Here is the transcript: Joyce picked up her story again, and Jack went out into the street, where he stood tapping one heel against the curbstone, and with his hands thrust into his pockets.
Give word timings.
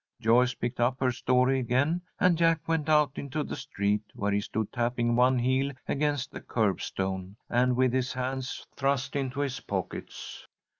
Joyce 0.19 0.55
picked 0.55 0.79
up 0.79 0.99
her 0.99 1.11
story 1.11 1.59
again, 1.59 2.01
and 2.19 2.35
Jack 2.35 2.67
went 2.67 2.89
out 2.89 3.19
into 3.19 3.43
the 3.43 3.55
street, 3.55 4.01
where 4.15 4.31
he 4.31 4.41
stood 4.41 4.73
tapping 4.73 5.15
one 5.15 5.37
heel 5.37 5.73
against 5.87 6.31
the 6.31 6.41
curbstone, 6.41 7.35
and 7.51 7.75
with 7.75 7.93
his 7.93 8.13
hands 8.13 8.65
thrust 8.75 9.15
into 9.15 9.41
his 9.41 9.59
pockets. 9.59 10.47